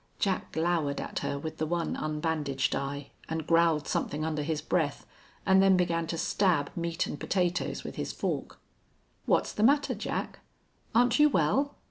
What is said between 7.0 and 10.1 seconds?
and potatoes with his fork. "What's the matter,